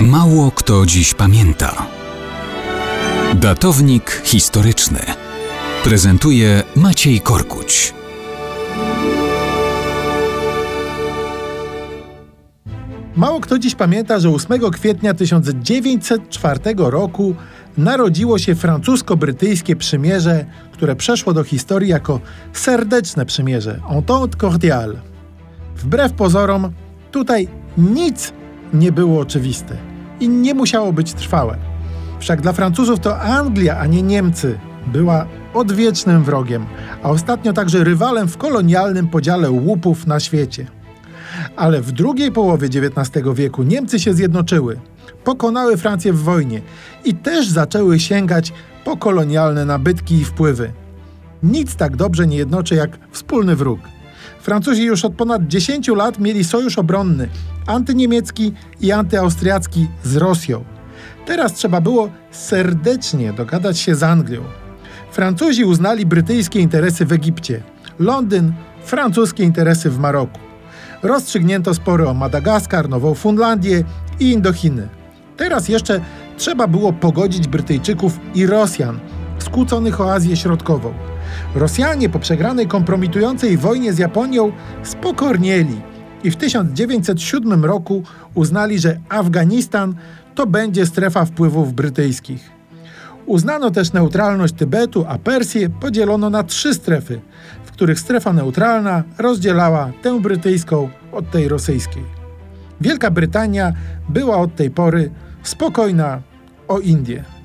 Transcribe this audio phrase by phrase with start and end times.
[0.00, 1.86] Mało kto dziś pamięta.
[3.34, 4.98] Datownik historyczny
[5.84, 7.94] prezentuje Maciej Korkuć.
[13.16, 17.34] Mało kto dziś pamięta, że 8 kwietnia 1904 roku
[17.78, 22.20] narodziło się francusko-brytyjskie przymierze, które przeszło do historii jako
[22.52, 25.00] serdeczne przymierze Entente Cordiale.
[25.76, 26.72] Wbrew pozorom,
[27.10, 28.32] tutaj nic
[28.74, 29.76] nie było oczywiste
[30.20, 31.56] i nie musiało być trwałe.
[32.18, 36.66] Wszak dla Francuzów to Anglia, a nie Niemcy była odwiecznym wrogiem,
[37.02, 40.66] a ostatnio także rywalem w kolonialnym podziale łupów na świecie.
[41.56, 44.80] Ale w drugiej połowie XIX wieku Niemcy się zjednoczyły,
[45.24, 46.60] pokonały Francję w wojnie
[47.04, 48.52] i też zaczęły sięgać
[48.84, 50.72] po kolonialne nabytki i wpływy.
[51.42, 53.80] Nic tak dobrze nie jednoczy jak wspólny wróg.
[54.40, 57.28] Francuzi już od ponad 10 lat mieli sojusz obronny
[57.66, 60.64] antyniemiecki i antyaustriacki z Rosją.
[61.26, 64.42] Teraz trzeba było serdecznie dogadać się z Anglią.
[65.12, 67.62] Francuzi uznali brytyjskie interesy w Egipcie,
[67.98, 68.52] Londyn
[68.84, 70.38] francuskie interesy w Maroku.
[71.02, 73.84] Rozstrzygnięto spory o Madagaskar, Nową Fundlandię
[74.20, 74.88] i Indochiny.
[75.36, 76.00] Teraz jeszcze
[76.36, 79.00] trzeba było pogodzić Brytyjczyków i Rosjan,
[79.38, 80.94] skłóconych o Azję Środkową.
[81.54, 85.80] Rosjanie po przegranej kompromitującej wojnie z Japonią spokornieli
[86.24, 88.02] i w 1907 roku
[88.34, 89.94] uznali, że Afganistan
[90.34, 92.50] to będzie strefa wpływów brytyjskich.
[93.26, 97.20] Uznano też neutralność Tybetu, a Persję podzielono na trzy strefy,
[97.64, 102.02] w których strefa neutralna rozdzielała tę brytyjską od tej rosyjskiej.
[102.80, 103.72] Wielka Brytania
[104.08, 105.10] była od tej pory
[105.42, 106.20] spokojna
[106.68, 107.35] o Indię.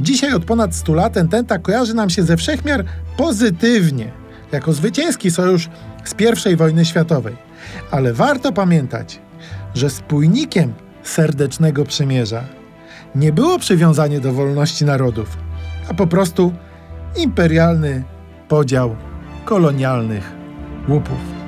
[0.00, 2.84] Dzisiaj od ponad 100 lat Ententa kojarzy nam się ze wszechmiar
[3.16, 4.12] pozytywnie,
[4.52, 5.68] jako zwycięski sojusz
[6.04, 7.36] z I wojny światowej.
[7.90, 9.20] Ale warto pamiętać,
[9.74, 12.44] że spójnikiem serdecznego przymierza
[13.14, 15.36] nie było przywiązanie do wolności narodów,
[15.88, 16.52] a po prostu
[17.16, 18.04] imperialny
[18.48, 18.96] podział
[19.44, 20.32] kolonialnych
[20.88, 21.43] łupów.